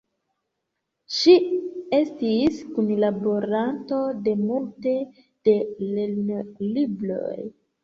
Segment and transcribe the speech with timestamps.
[1.17, 1.35] Ŝi
[1.97, 4.97] estis kunlaboranto de multe
[5.51, 5.57] da
[5.93, 7.39] lernolibroj.